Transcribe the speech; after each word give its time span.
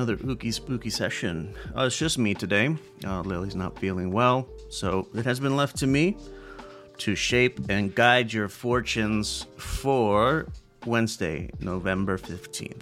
Another 0.00 0.16
ooky 0.16 0.50
spooky 0.50 0.88
session. 0.88 1.54
Uh, 1.76 1.82
it's 1.82 1.98
just 1.98 2.16
me 2.16 2.32
today. 2.32 2.74
Uh, 3.04 3.20
Lily's 3.20 3.54
not 3.54 3.78
feeling 3.78 4.10
well, 4.10 4.48
so 4.70 5.06
it 5.14 5.26
has 5.26 5.38
been 5.38 5.56
left 5.56 5.76
to 5.76 5.86
me 5.86 6.16
to 6.96 7.14
shape 7.14 7.60
and 7.68 7.94
guide 7.94 8.32
your 8.32 8.48
fortunes 8.48 9.44
for 9.58 10.46
Wednesday, 10.86 11.50
November 11.60 12.16
15th. 12.16 12.80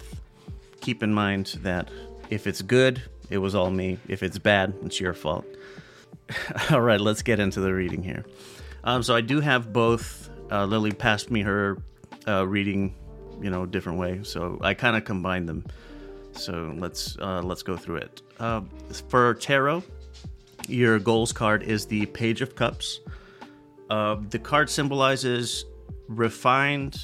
Keep 0.80 1.02
in 1.02 1.12
mind 1.12 1.58
that 1.62 1.88
if 2.30 2.46
it's 2.46 2.62
good, 2.62 3.02
it 3.30 3.38
was 3.38 3.52
all 3.52 3.72
me. 3.72 3.98
If 4.06 4.22
it's 4.22 4.38
bad, 4.38 4.72
it's 4.84 5.00
your 5.00 5.12
fault. 5.12 5.44
all 6.70 6.82
right, 6.82 7.00
let's 7.00 7.22
get 7.22 7.40
into 7.40 7.58
the 7.58 7.74
reading 7.74 8.04
here. 8.04 8.24
Um, 8.84 9.02
so 9.02 9.16
I 9.16 9.22
do 9.22 9.40
have 9.40 9.72
both. 9.72 10.30
Uh, 10.52 10.66
Lily 10.66 10.92
passed 10.92 11.32
me 11.32 11.42
her 11.42 11.78
uh, 12.28 12.46
reading, 12.46 12.94
you 13.42 13.50
know, 13.50 13.66
different 13.66 13.98
way. 13.98 14.20
So 14.22 14.60
I 14.60 14.74
kind 14.74 14.96
of 14.96 15.04
combined 15.04 15.48
them. 15.48 15.64
So 16.38 16.74
let's 16.76 17.18
uh, 17.18 17.42
let's 17.42 17.62
go 17.62 17.76
through 17.76 17.96
it. 17.96 18.22
Uh, 18.38 18.62
for 19.08 19.34
tarot, 19.34 19.82
your 20.68 20.98
goals 20.98 21.32
card 21.32 21.62
is 21.62 21.86
the 21.86 22.06
Page 22.06 22.40
of 22.40 22.54
Cups. 22.54 23.00
Uh, 23.90 24.16
the 24.30 24.38
card 24.38 24.70
symbolizes 24.70 25.64
refined, 26.08 26.98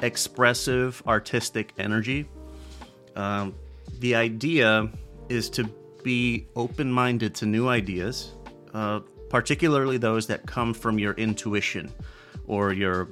expressive, 0.00 1.02
artistic 1.06 1.72
energy. 1.78 2.28
Um, 3.16 3.54
the 3.98 4.14
idea 4.14 4.90
is 5.28 5.50
to 5.50 5.64
be 6.02 6.46
open 6.56 6.90
minded 6.90 7.34
to 7.36 7.46
new 7.46 7.68
ideas, 7.68 8.32
uh, 8.74 9.00
particularly 9.28 9.98
those 9.98 10.26
that 10.28 10.46
come 10.46 10.74
from 10.74 10.98
your 10.98 11.14
intuition 11.14 11.92
or 12.46 12.72
your 12.72 13.08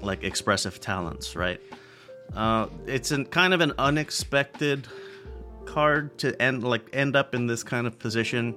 like 0.00 0.24
expressive 0.24 0.80
talents, 0.80 1.36
right? 1.36 1.60
Uh, 2.34 2.66
it's 2.86 3.10
an 3.10 3.26
kind 3.26 3.52
of 3.52 3.60
an 3.60 3.72
unexpected 3.78 4.88
card 5.64 6.16
to 6.18 6.40
end 6.40 6.64
like 6.64 6.88
end 6.92 7.16
up 7.16 7.34
in 7.34 7.46
this 7.46 7.62
kind 7.62 7.86
of 7.86 7.98
position, 7.98 8.54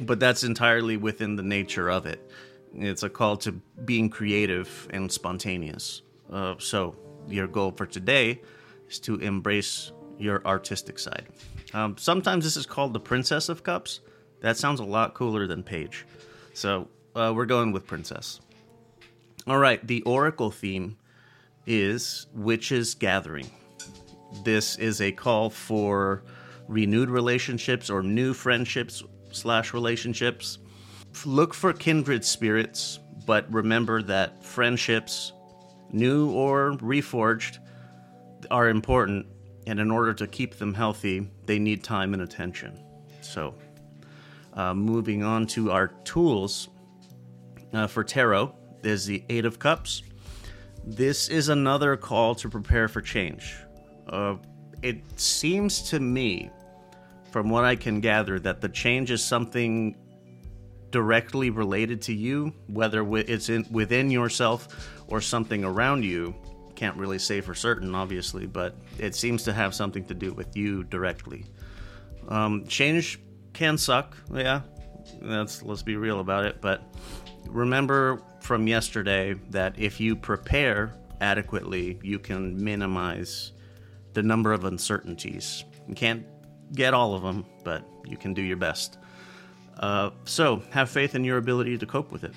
but 0.00 0.20
that's 0.20 0.44
entirely 0.44 0.96
within 0.96 1.36
the 1.36 1.42
nature 1.42 1.90
of 1.90 2.06
it. 2.06 2.30
It's 2.74 3.02
a 3.02 3.10
call 3.10 3.36
to 3.38 3.52
being 3.84 4.08
creative 4.08 4.88
and 4.90 5.10
spontaneous. 5.12 6.02
Uh, 6.30 6.54
so 6.58 6.96
your 7.28 7.46
goal 7.46 7.72
for 7.72 7.86
today 7.86 8.40
is 8.88 8.98
to 9.00 9.16
embrace 9.16 9.92
your 10.18 10.44
artistic 10.46 10.98
side. 10.98 11.26
Um, 11.74 11.96
sometimes 11.98 12.44
this 12.44 12.56
is 12.56 12.66
called 12.66 12.92
the 12.92 13.00
Princess 13.00 13.48
of 13.48 13.62
Cups. 13.62 14.00
That 14.40 14.56
sounds 14.56 14.80
a 14.80 14.84
lot 14.84 15.14
cooler 15.14 15.46
than 15.46 15.62
Page. 15.62 16.06
So 16.54 16.88
uh, 17.14 17.32
we're 17.34 17.46
going 17.46 17.72
with 17.72 17.86
Princess. 17.86 18.40
All 19.46 19.58
right, 19.58 19.84
the 19.86 20.02
Oracle 20.02 20.50
theme 20.50 20.96
is 21.66 22.26
Witches 22.32 22.94
Gathering. 22.94 23.50
This 24.44 24.76
is 24.76 25.00
a 25.00 25.12
call 25.12 25.50
for 25.50 26.24
renewed 26.68 27.10
relationships 27.10 27.90
or 27.90 28.02
new 28.02 28.34
friendships 28.34 29.02
slash 29.30 29.74
relationships. 29.74 30.58
Look 31.24 31.54
for 31.54 31.72
kindred 31.72 32.24
spirits, 32.24 32.98
but 33.26 33.52
remember 33.52 34.02
that 34.02 34.42
friendships, 34.42 35.32
new 35.90 36.30
or 36.30 36.72
reforged, 36.78 37.58
are 38.50 38.68
important, 38.68 39.26
and 39.66 39.78
in 39.78 39.90
order 39.90 40.12
to 40.14 40.26
keep 40.26 40.56
them 40.56 40.74
healthy, 40.74 41.30
they 41.46 41.58
need 41.58 41.84
time 41.84 42.14
and 42.14 42.22
attention. 42.22 42.78
So, 43.20 43.54
uh, 44.54 44.74
moving 44.74 45.22
on 45.22 45.46
to 45.48 45.70
our 45.70 45.88
tools 46.04 46.68
uh, 47.72 47.86
for 47.86 48.02
tarot, 48.02 48.54
there's 48.82 49.06
the 49.06 49.22
Eight 49.28 49.44
of 49.44 49.58
Cups. 49.58 50.02
This 50.84 51.28
is 51.28 51.48
another 51.48 51.96
call 51.96 52.34
to 52.36 52.48
prepare 52.48 52.88
for 52.88 53.00
change. 53.00 53.54
Uh, 54.08 54.36
it 54.82 55.02
seems 55.18 55.82
to 55.90 56.00
me, 56.00 56.50
from 57.30 57.48
what 57.48 57.64
I 57.64 57.76
can 57.76 58.00
gather, 58.00 58.40
that 58.40 58.60
the 58.60 58.68
change 58.68 59.10
is 59.10 59.22
something 59.22 59.96
directly 60.90 61.50
related 61.50 62.02
to 62.02 62.12
you, 62.12 62.52
whether 62.66 63.06
it's 63.16 63.48
in, 63.48 63.66
within 63.70 64.10
yourself 64.10 65.02
or 65.06 65.20
something 65.20 65.64
around 65.64 66.04
you. 66.04 66.34
Can't 66.74 66.96
really 66.96 67.18
say 67.18 67.40
for 67.40 67.54
certain, 67.54 67.94
obviously, 67.94 68.46
but 68.46 68.76
it 68.98 69.14
seems 69.14 69.44
to 69.44 69.52
have 69.52 69.74
something 69.74 70.04
to 70.06 70.14
do 70.14 70.32
with 70.32 70.56
you 70.56 70.82
directly. 70.84 71.44
Um, 72.28 72.66
change 72.66 73.20
can 73.52 73.78
suck, 73.78 74.16
yeah. 74.32 74.62
That's 75.20 75.62
let's 75.62 75.82
be 75.82 75.96
real 75.96 76.20
about 76.20 76.44
it. 76.44 76.60
But 76.60 76.82
remember 77.46 78.22
from 78.42 78.66
yesterday 78.66 79.34
that 79.50 79.78
if 79.78 80.00
you 80.00 80.16
prepare 80.16 80.92
adequately, 81.20 81.98
you 82.02 82.18
can 82.18 82.62
minimize 82.62 83.52
the 84.14 84.22
number 84.22 84.52
of 84.52 84.64
uncertainties. 84.64 85.64
You 85.88 85.94
can't 85.94 86.26
get 86.74 86.92
all 86.92 87.14
of 87.14 87.22
them, 87.22 87.46
but 87.64 87.84
you 88.04 88.16
can 88.16 88.34
do 88.34 88.42
your 88.42 88.56
best. 88.56 88.98
Uh, 89.78 90.10
so, 90.24 90.62
have 90.70 90.90
faith 90.90 91.14
in 91.14 91.24
your 91.24 91.38
ability 91.38 91.78
to 91.78 91.86
cope 91.86 92.10
with 92.10 92.24
it. 92.24 92.34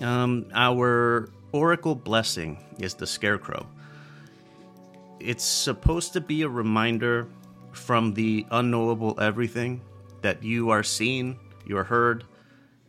Um, 0.00 0.46
our 0.54 1.30
oracle 1.52 1.94
blessing 1.94 2.62
is 2.78 2.94
the 2.94 3.06
scarecrow. 3.06 3.66
It's 5.20 5.44
supposed 5.44 6.12
to 6.12 6.20
be 6.20 6.42
a 6.42 6.48
reminder 6.48 7.28
from 7.72 8.12
the 8.12 8.46
unknowable 8.50 9.18
everything 9.20 9.80
that 10.20 10.42
you 10.42 10.70
are 10.70 10.82
seen, 10.82 11.38
you're 11.66 11.84
heard, 11.84 12.24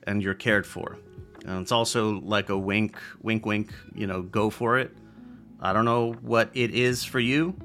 and 0.06 0.22
you're 0.22 0.34
cared 0.34 0.66
for. 0.68 0.98
And 1.46 1.62
it's 1.62 1.72
also 1.72 2.20
like 2.22 2.50
a 2.50 2.58
wink, 2.58 2.98
wink, 3.22 3.46
wink, 3.46 3.74
you 3.94 4.08
know, 4.08 4.22
go 4.22 4.50
for 4.50 4.80
it. 4.80 4.96
I 5.60 5.74
don't 5.74 5.86
know 5.86 6.14
what 6.22 6.50
it 6.54 6.72
is 6.72 7.04
for 7.04 7.20
you, 7.20 7.56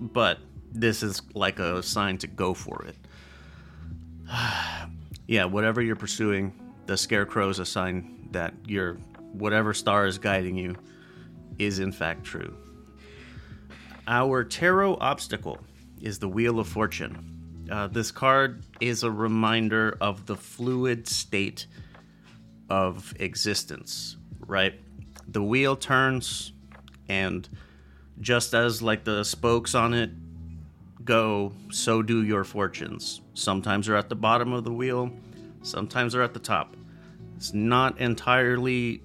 but 0.00 0.38
this 0.72 1.02
is 1.02 1.22
like 1.34 1.58
a 1.58 1.82
sign 1.82 2.18
to 2.18 2.26
go 2.26 2.54
for 2.54 2.84
it. 2.86 2.96
yeah, 5.26 5.44
whatever 5.44 5.80
you're 5.80 5.96
pursuing, 5.96 6.52
the 6.86 6.96
scarecrow 6.96 7.48
is 7.48 7.58
a 7.58 7.66
sign 7.66 8.28
that 8.32 8.54
your 8.66 8.94
whatever 9.32 9.72
star 9.74 10.06
is 10.06 10.18
guiding 10.18 10.56
you 10.56 10.76
is 11.58 11.78
in 11.78 11.92
fact 11.92 12.24
true. 12.24 12.56
Our 14.06 14.44
tarot 14.44 14.96
obstacle 14.96 15.58
is 16.00 16.18
the 16.18 16.28
Wheel 16.28 16.58
of 16.58 16.68
Fortune. 16.68 17.66
Uh, 17.70 17.86
this 17.86 18.10
card 18.10 18.62
is 18.80 19.02
a 19.02 19.10
reminder 19.10 19.96
of 20.00 20.26
the 20.26 20.36
fluid 20.36 21.08
state 21.08 21.66
of 22.68 23.14
existence, 23.18 24.16
right? 24.46 24.80
The 25.28 25.42
wheel 25.42 25.76
turns, 25.76 26.52
and 27.08 27.48
just 28.20 28.54
as 28.54 28.82
like 28.82 29.04
the 29.04 29.24
spokes 29.24 29.74
on 29.74 29.94
it 29.94 30.10
go, 31.04 31.52
so 31.70 32.02
do 32.02 32.24
your 32.24 32.44
fortunes. 32.44 33.20
Sometimes 33.34 33.86
they're 33.86 33.96
at 33.96 34.08
the 34.08 34.16
bottom 34.16 34.52
of 34.52 34.64
the 34.64 34.72
wheel, 34.72 35.10
sometimes 35.62 36.12
they're 36.12 36.22
at 36.22 36.34
the 36.34 36.40
top. 36.40 36.76
It's 37.36 37.52
not 37.52 37.98
entirely 37.98 39.02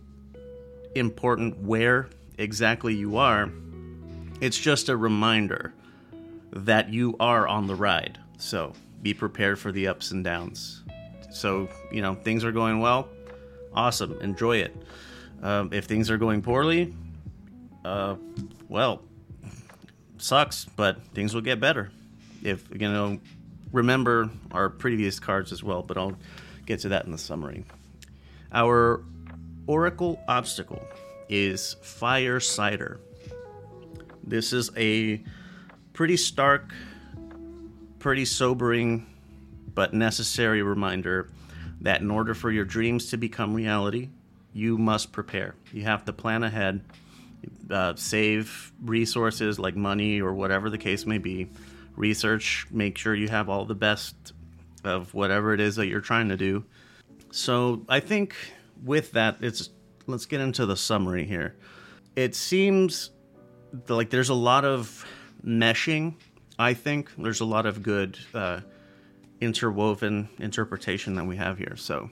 important 0.96 1.60
where 1.62 2.10
exactly 2.38 2.96
you 2.96 3.18
are, 3.18 3.52
it's 4.42 4.58
just 4.58 4.90
a 4.90 4.96
reminder 4.96 5.74
that 6.52 6.90
you 6.90 7.16
are 7.20 7.48
on 7.48 7.68
the 7.68 7.76
ride. 7.76 8.18
So 8.38 8.74
be 9.02 9.14
prepared 9.14 9.60
for 9.60 9.72
the 9.72 9.88
ups 9.88 10.12
and 10.12 10.24
downs. 10.24 10.84
So, 11.32 11.70
you 11.92 12.02
know, 12.02 12.16
things 12.16 12.44
are 12.44 12.52
going 12.52 12.80
well, 12.80 13.10
awesome, 13.74 14.20
enjoy 14.22 14.58
it. 14.58 14.76
Um, 15.42 15.70
if 15.72 15.86
things 15.86 16.10
are 16.10 16.18
going 16.18 16.42
poorly, 16.42 16.94
uh, 17.86 18.16
well, 18.68 19.02
sucks, 20.18 20.66
but 20.66 21.02
things 21.14 21.34
will 21.34 21.42
get 21.42 21.60
better. 21.60 21.92
If 22.44 22.68
you 22.72 22.90
know, 22.90 23.20
remember 23.72 24.30
our 24.52 24.70
previous 24.70 25.20
cards 25.20 25.52
as 25.52 25.64
well, 25.64 25.82
but 25.82 25.98
I'll 25.98 26.18
get 26.66 26.82
to 26.82 26.90
that 26.90 27.06
in 27.06 27.12
the 27.12 27.18
summary. 27.18 27.66
Our 28.52 29.04
Oracle 29.68 30.20
obstacle 30.28 30.82
is 31.30 31.76
Fire 31.82 32.40
Cider. 32.40 33.00
This 34.24 34.54
is 34.54 34.72
a 34.76 35.24
pretty 35.94 36.18
stark, 36.18 36.74
pretty 38.00 38.26
sobering, 38.26 39.06
but 39.74 39.94
necessary 39.94 40.62
reminder 40.62 41.30
that 41.82 42.02
in 42.02 42.12
order 42.12 42.34
for 42.34 42.52
your 42.52 42.66
dreams 42.66 43.10
to 43.12 43.18
become 43.18 43.54
reality, 43.54 44.10
you 44.54 44.78
must 44.78 45.12
prepare. 45.12 45.56
You 45.72 45.84
have 45.84 46.06
to 46.06 46.14
plan 46.14 46.44
ahead, 46.44 46.82
uh, 47.70 47.96
save 47.96 48.72
resources 48.84 49.60
like 49.60 49.76
money 49.76 50.22
or 50.22 50.34
whatever 50.34 50.70
the 50.70 50.78
case 50.78 51.06
may 51.06 51.18
be, 51.18 51.50
research, 51.96 52.68
make 52.72 52.98
sure 52.98 53.14
you 53.14 53.28
have 53.28 53.50
all 53.50 53.66
the 53.66 53.76
best 53.76 54.16
of 54.84 55.14
whatever 55.14 55.54
it 55.54 55.60
is 55.60 55.76
that 55.76 55.88
you're 55.88 56.02
trying 56.02 56.30
to 56.30 56.38
do. 56.38 56.64
So 57.32 57.86
I 57.88 58.00
think 58.00 58.36
with 58.84 59.12
that, 59.12 59.38
it's 59.42 59.70
let's 60.08 60.26
get 60.26 60.42
into 60.42 60.66
the 60.66 60.76
summary 60.76 61.26
here. 61.26 61.56
It 62.16 62.36
seems 62.36 63.12
like 63.88 64.10
there's 64.10 64.30
a 64.30 64.34
lot 64.34 64.66
of 64.66 65.06
meshing. 65.46 66.16
I 66.58 66.74
think 66.74 67.12
there's 67.18 67.42
a 67.42 67.46
lot 67.46 67.66
of 67.66 67.84
good. 67.84 68.18
Uh, 68.34 68.62
interwoven 69.42 70.30
interpretation 70.40 71.16
that 71.16 71.26
we 71.26 71.38
have 71.38 71.58
here. 71.58 71.76
So, 71.76 72.10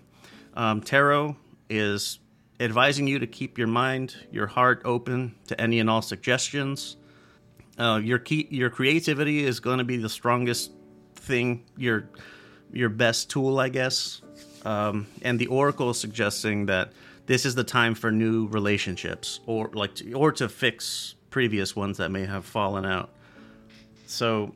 um, 0.54 0.82
tarot 0.82 1.36
is 1.70 2.20
advising 2.60 3.08
you 3.08 3.20
to 3.20 3.28
keep 3.28 3.58
your 3.58 3.68
mind, 3.68 4.16
your 4.32 4.48
heart 4.48 4.82
open 4.86 5.36
to 5.48 5.60
any 5.60 5.80
and 5.80 5.90
all 5.90 6.02
suggestions. 6.02 6.98
Uh, 7.78 8.02
your 8.04 8.18
key, 8.18 8.48
your 8.50 8.70
creativity 8.70 9.44
is 9.44 9.60
going 9.60 9.78
to 9.78 9.84
be 9.84 9.98
the 9.98 10.10
strongest 10.10 10.72
thing. 11.16 11.64
Your 11.78 12.10
your 12.72 12.90
best 12.90 13.30
tool, 13.30 13.60
I 13.60 13.70
guess. 13.70 14.22
Um, 14.66 15.08
and 15.22 15.40
the 15.40 15.48
oracle 15.48 15.92
is 15.92 16.00
suggesting 16.00 16.66
that 16.66 16.92
this 17.26 17.46
is 17.46 17.56
the 17.56 17.64
time 17.64 17.94
for 17.94 18.12
new 18.12 18.48
relationships, 18.48 19.40
or 19.46 19.70
like, 19.74 19.96
to, 19.96 20.14
or 20.14 20.32
to 20.34 20.50
fix 20.50 21.16
previous 21.30 21.76
ones 21.76 21.98
that 21.98 22.10
may 22.10 22.26
have 22.26 22.46
fallen 22.46 22.86
out. 22.86 23.10
So 24.08 24.54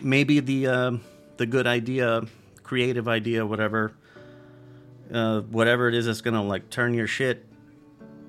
maybe 0.00 0.40
the 0.40 0.66
uh, 0.66 0.92
the 1.42 1.46
good 1.46 1.66
idea, 1.66 2.22
creative 2.62 3.08
idea, 3.08 3.44
whatever, 3.44 3.92
uh, 5.12 5.40
whatever 5.40 5.88
it 5.88 5.94
is 5.96 6.06
that's 6.06 6.20
gonna 6.20 6.40
like 6.40 6.70
turn 6.70 6.94
your 6.94 7.08
shit 7.08 7.44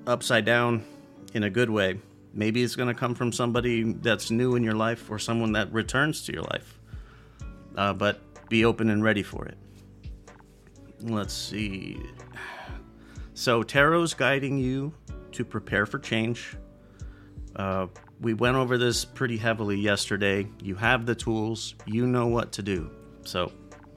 upside 0.04 0.44
down 0.44 0.84
in 1.32 1.44
a 1.44 1.48
good 1.48 1.70
way. 1.70 1.96
Maybe 2.32 2.64
it's 2.64 2.74
gonna 2.74 2.92
come 2.92 3.14
from 3.14 3.30
somebody 3.30 3.92
that's 3.92 4.32
new 4.32 4.56
in 4.56 4.64
your 4.64 4.74
life 4.74 5.12
or 5.12 5.20
someone 5.20 5.52
that 5.52 5.72
returns 5.72 6.24
to 6.24 6.32
your 6.32 6.42
life. 6.42 6.80
Uh, 7.76 7.92
but 7.92 8.20
be 8.48 8.64
open 8.64 8.90
and 8.90 9.04
ready 9.04 9.22
for 9.22 9.44
it. 9.46 9.58
Let's 11.02 11.34
see. 11.34 12.00
So 13.34 13.62
tarot's 13.62 14.12
guiding 14.12 14.58
you 14.58 14.92
to 15.30 15.44
prepare 15.44 15.86
for 15.86 16.00
change. 16.00 16.56
Uh, 17.54 17.86
we 18.20 18.34
went 18.34 18.56
over 18.56 18.76
this 18.76 19.04
pretty 19.04 19.36
heavily 19.36 19.76
yesterday. 19.76 20.48
You 20.60 20.74
have 20.74 21.06
the 21.06 21.14
tools, 21.14 21.76
you 21.86 22.08
know 22.08 22.26
what 22.26 22.50
to 22.50 22.62
do. 22.62 22.90
So 23.24 23.50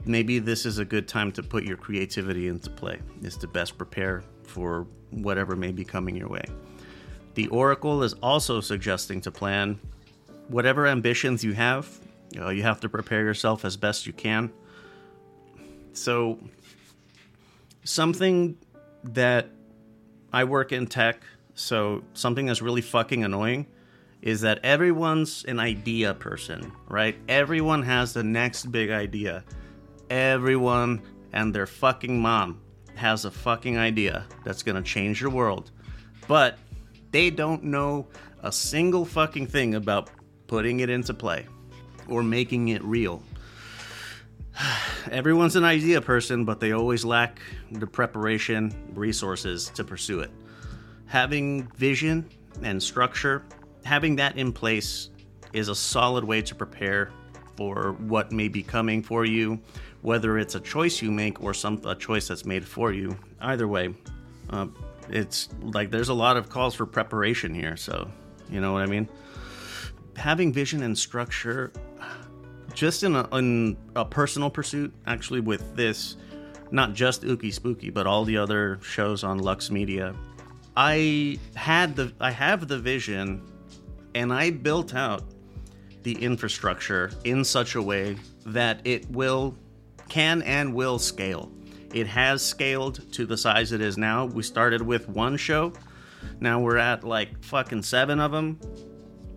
maybe 0.06 0.40
this 0.40 0.66
is 0.66 0.80
a 0.80 0.86
good 0.86 1.08
time 1.08 1.32
to 1.34 1.44
put 1.44 1.64
your 1.64 1.78
creativity 1.78 2.48
into 2.48 2.70
play, 2.70 3.00
is 3.22 3.38
to 3.38 3.48
best 3.48 3.78
prepare 3.78 4.24
for 4.44 4.88
whatever 5.12 5.56
may 5.56 5.72
be 5.72 5.84
coming 5.84 6.16
your 6.16 6.30
way. 6.30 6.44
The 7.36 7.48
Oracle 7.50 8.04
is 8.04 8.14
also 8.14 8.62
suggesting 8.62 9.22
to 9.22 9.32
plan 9.32 9.80
whatever 10.48 10.88
ambitions 10.88 11.44
you 11.44 11.54
have. 11.54 11.88
Uh, 12.36 12.50
you 12.50 12.64
have 12.64 12.80
to 12.82 12.90
prepare 12.90 13.24
yourself 13.24 13.64
as 13.64 13.78
best 13.78 14.08
you 14.08 14.14
can. 14.14 14.52
So, 15.94 16.40
something 17.84 18.58
that 19.04 19.50
I 20.34 20.44
work 20.44 20.72
in 20.72 20.88
tech, 20.88 21.22
so 21.56 22.04
something 22.14 22.48
that's 22.48 22.62
really 22.62 22.82
fucking 22.82 23.24
annoying 23.24 23.68
is 24.22 24.42
that 24.42 24.60
everyone's 24.64 25.46
an 25.46 25.60
idea 25.60 26.14
person, 26.14 26.72
right? 26.88 27.16
Everyone 27.28 27.84
has 27.84 28.14
the 28.14 28.24
next 28.24 28.72
big 28.72 28.90
idea. 28.90 29.44
Everyone 30.10 31.02
and 31.34 31.54
their 31.54 31.68
fucking 31.68 32.20
mom 32.20 32.62
has 32.96 33.26
a 33.26 33.32
fucking 33.32 33.78
idea 33.78 34.26
that's 34.44 34.64
gonna 34.64 34.82
change 34.82 35.22
your 35.22 35.30
world. 35.30 35.72
But 36.28 36.58
they 37.12 37.30
don't 37.30 37.64
know 37.64 38.08
a 38.42 38.52
single 38.52 39.06
fucking 39.06 39.48
thing 39.48 39.76
about 39.76 40.10
putting 40.48 40.80
it 40.80 40.90
into 40.90 41.14
play 41.14 41.46
or 42.08 42.24
making 42.24 42.70
it 42.70 42.84
real. 42.84 43.22
Everyone's 45.12 45.56
an 45.56 45.64
idea 45.64 46.02
person, 46.02 46.44
but 46.44 46.60
they 46.60 46.72
always 46.72 47.06
lack 47.06 47.40
the 47.72 47.88
preparation, 47.88 48.74
resources 48.94 49.70
to 49.76 49.84
pursue 49.84 50.22
it. 50.22 50.32
Having 51.06 51.68
vision 51.76 52.28
and 52.64 52.82
structure 52.82 53.44
having 53.88 54.18
that 54.18 54.38
in 54.38 54.52
place 54.52 55.10
is 55.54 55.70
a 55.70 55.76
solid 55.76 56.24
way 56.24 56.42
to 56.42 56.54
prepare 56.54 57.10
for 57.56 57.94
what 57.94 58.34
may 58.34 58.50
be 58.50 58.62
coming 58.62 59.02
for 59.02 59.24
you, 59.24 59.60
whether 60.02 60.38
it's 60.38 60.56
a 60.56 60.60
choice 60.60 61.02
you 61.02 61.10
make 61.10 61.42
or 61.42 61.54
some 61.54 61.82
a 61.86 61.96
choice 61.96 62.28
that's 62.28 62.46
made 62.46 62.68
for 62.68 62.92
you. 62.92 63.18
Either 63.40 63.66
way, 63.66 63.96
uh, 64.50 64.68
it's 65.10 65.48
like 65.62 65.90
there's 65.90 66.10
a 66.10 66.14
lot 66.14 66.36
of 66.36 66.50
calls 66.50 66.76
for 66.76 66.86
preparation 66.86 67.56
here. 67.56 67.78
So 67.78 68.12
you 68.50 68.60
know 68.60 68.74
what 68.74 68.84
I 68.84 68.88
mean. 68.88 69.08
Having 70.18 70.52
vision 70.52 70.84
and 70.84 70.98
structure, 70.98 71.72
just 72.74 73.04
in 73.04 73.16
a, 73.16 73.38
in 73.38 73.78
a 73.96 74.04
personal 74.04 74.50
pursuit, 74.50 74.94
actually 75.06 75.40
with 75.40 75.76
this, 75.78 76.18
not 76.72 76.94
just 76.94 77.22
Ookie 77.22 77.54
Spooky, 77.54 77.90
but 77.90 78.06
all 78.06 78.26
the 78.26 78.38
other 78.38 78.80
shows 78.82 79.24
on 79.24 79.40
Lux 79.40 79.72
Media. 79.72 80.14
I 80.76 81.40
had 81.56 81.96
the 81.96 82.12
I 82.20 82.32
have 82.32 82.68
the 82.68 82.78
vision 82.78 83.42
and 84.18 84.34
I 84.34 84.50
built 84.50 84.96
out 84.96 85.24
the 86.02 86.14
infrastructure 86.14 87.12
in 87.24 87.44
such 87.44 87.76
a 87.76 87.82
way 87.82 88.18
that 88.48 88.82
it 88.84 89.08
will, 89.12 89.56
can 90.10 90.42
and 90.42 90.74
will 90.74 90.98
scale. 90.98 91.52
It 91.94 92.08
has 92.08 92.44
scaled 92.44 93.14
to 93.14 93.28
the 93.28 93.38
size 93.38 93.72
it 93.72 93.80
is 93.80 93.96
now. 93.96 94.26
We 94.26 94.42
started 94.42 94.82
with 94.82 95.08
one 95.08 95.38
show. 95.38 95.72
Now 96.40 96.60
we're 96.60 96.78
at 96.78 97.04
like 97.04 97.44
fucking 97.44 97.84
seven 97.84 98.20
of 98.20 98.32
them. 98.32 98.60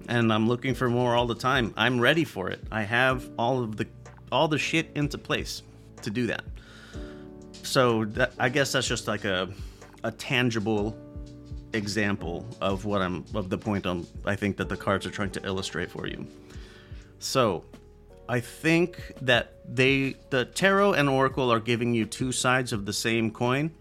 And 0.09 0.33
I'm 0.33 0.49
looking 0.49 0.75
for 0.75 0.89
more 0.89 1.15
all 1.15 1.27
the 1.27 1.35
time. 1.35 1.75
I'm 1.77 2.01
ready 2.01 2.25
for 2.25 2.49
it. 2.49 2.61
I 2.73 2.83
have 2.83 3.31
all 3.39 3.63
of 3.63 3.77
the 3.77 3.87
all 4.33 4.49
the 4.49 4.59
shit 4.59 4.91
into 4.95 5.19
place 5.19 5.63
to 6.03 6.11
do 6.11 6.27
that. 6.29 6.45
So 7.63 8.07
that, 8.07 8.33
I 8.39 8.49
guess 8.49 8.73
that's 8.73 8.89
just 8.89 9.07
like 9.07 9.25
a 9.25 9.51
a 10.05 10.11
tangible 10.11 10.97
example 11.73 12.47
of 12.61 12.85
what 12.85 13.03
I'm 13.03 13.25
of 13.35 13.49
the 13.49 13.59
point 13.59 13.87
I'm 13.87 14.07
I 14.25 14.37
think 14.37 14.57
that 14.57 14.69
the 14.69 14.77
cards 14.77 15.07
are 15.07 15.11
trying 15.11 15.31
to 15.33 15.47
illustrate 15.47 15.91
for 15.91 16.07
you. 16.07 16.27
So, 17.19 17.65
I 18.29 18.41
think 18.41 19.01
that 19.23 19.55
they 19.69 20.17
the 20.31 20.45
tarot 20.45 20.95
and 20.95 21.09
oracle 21.09 21.53
are 21.53 21.61
giving 21.61 21.95
you 21.95 22.07
two 22.07 22.33
sides 22.33 22.73
of 22.73 22.87
the 22.87 22.93
same 22.93 23.31
coin. 23.31 23.73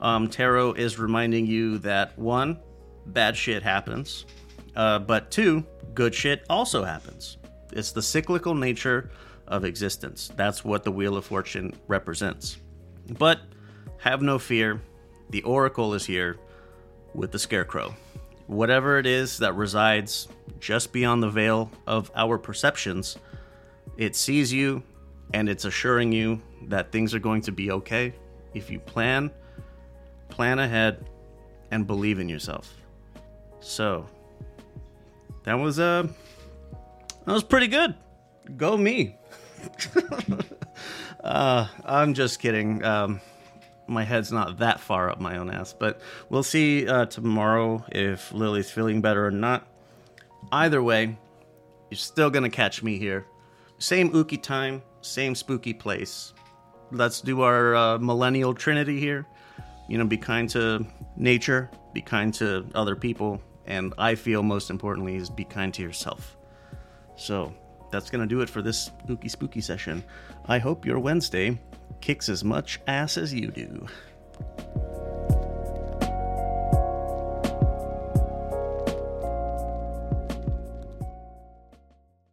Um, 0.00 0.28
tarot 0.28 0.74
is 0.74 0.98
reminding 0.98 1.46
you 1.46 1.78
that 1.78 2.18
one, 2.18 2.58
bad 3.06 3.36
shit 3.36 3.62
happens, 3.62 4.26
uh, 4.74 4.98
but 4.98 5.30
two, 5.30 5.64
good 5.94 6.14
shit 6.14 6.44
also 6.50 6.82
happens. 6.82 7.38
It's 7.72 7.92
the 7.92 8.02
cyclical 8.02 8.54
nature 8.54 9.10
of 9.46 9.64
existence. 9.64 10.30
That's 10.36 10.64
what 10.64 10.82
the 10.82 10.90
Wheel 10.90 11.16
of 11.16 11.24
Fortune 11.24 11.74
represents. 11.86 12.58
But 13.18 13.40
have 13.98 14.22
no 14.22 14.38
fear, 14.38 14.80
the 15.30 15.42
oracle 15.42 15.94
is 15.94 16.04
here 16.04 16.38
with 17.14 17.32
the 17.32 17.38
Scarecrow. 17.38 17.94
Whatever 18.46 18.98
it 18.98 19.06
is 19.06 19.38
that 19.38 19.54
resides 19.54 20.28
just 20.60 20.92
beyond 20.92 21.22
the 21.22 21.30
veil 21.30 21.70
of 21.86 22.10
our 22.14 22.38
perceptions, 22.38 23.16
it 23.96 24.16
sees 24.16 24.52
you 24.52 24.82
and 25.34 25.48
it's 25.48 25.64
assuring 25.64 26.12
you 26.12 26.40
that 26.66 26.92
things 26.92 27.14
are 27.14 27.18
going 27.18 27.40
to 27.42 27.52
be 27.52 27.70
okay 27.70 28.14
if 28.54 28.70
you 28.70 28.78
plan, 28.78 29.30
plan 30.28 30.58
ahead, 30.58 31.06
and 31.70 31.86
believe 31.86 32.18
in 32.18 32.28
yourself. 32.28 32.74
So, 33.60 34.06
that 35.44 35.54
was 35.54 35.78
uh 35.78 36.06
that 37.24 37.32
was 37.32 37.44
pretty 37.44 37.68
good. 37.68 37.94
Go 38.56 38.76
me. 38.76 39.16
uh, 41.24 41.66
I'm 41.84 42.14
just 42.14 42.40
kidding. 42.40 42.84
Um, 42.84 43.20
my 43.86 44.04
head's 44.04 44.32
not 44.32 44.58
that 44.58 44.80
far 44.80 45.10
up 45.10 45.20
my 45.20 45.38
own 45.38 45.50
ass. 45.50 45.72
But 45.72 46.00
we'll 46.28 46.42
see 46.42 46.88
uh, 46.88 47.06
tomorrow 47.06 47.84
if 47.90 48.32
Lily's 48.32 48.70
feeling 48.70 49.00
better 49.00 49.26
or 49.26 49.30
not. 49.30 49.66
Either 50.50 50.82
way, 50.82 51.18
you're 51.90 51.98
still 51.98 52.30
gonna 52.30 52.50
catch 52.50 52.82
me 52.82 52.98
here. 52.98 53.26
Same 53.78 54.10
Ookie 54.12 54.42
time, 54.42 54.82
same 55.00 55.34
spooky 55.34 55.74
place. 55.74 56.32
Let's 56.90 57.20
do 57.20 57.42
our 57.42 57.74
uh, 57.74 57.98
millennial 57.98 58.54
trinity 58.54 58.98
here. 59.00 59.26
You 59.88 59.98
know, 59.98 60.06
be 60.06 60.16
kind 60.16 60.48
to 60.50 60.86
nature, 61.16 61.70
be 61.92 62.00
kind 62.00 62.32
to 62.34 62.66
other 62.74 62.96
people, 62.96 63.40
and 63.66 63.92
I 63.98 64.14
feel 64.14 64.42
most 64.42 64.70
importantly 64.70 65.16
is 65.16 65.30
be 65.30 65.44
kind 65.44 65.72
to 65.74 65.82
yourself. 65.82 66.36
So 67.16 67.52
that's 67.90 68.10
gonna 68.10 68.26
do 68.26 68.40
it 68.40 68.48
for 68.48 68.62
this 68.62 68.84
spooky 68.84 69.28
Spooky 69.28 69.60
session. 69.60 70.02
I 70.46 70.58
hope 70.58 70.86
your 70.86 70.98
Wednesday 70.98 71.58
kicks 72.00 72.28
as 72.28 72.42
much 72.42 72.80
ass 72.86 73.16
as 73.16 73.32
you 73.34 73.48
do. 73.48 73.86